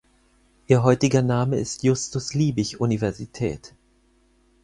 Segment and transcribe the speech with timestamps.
[0.65, 3.75] Ihr heutiger Name ist Justus-Liebig-Universität.